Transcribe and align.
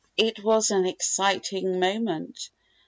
It 0.17 0.43
was 0.43 0.71
an 0.71 0.87
exciting 0.87 1.79
moment. 1.79 2.49